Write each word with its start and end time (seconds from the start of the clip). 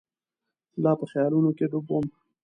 لا 0.83 0.91
په 0.99 1.05
خیالونو 1.11 1.49
کې 1.57 1.65
ډوب 1.71 1.87
وم. 1.89 2.05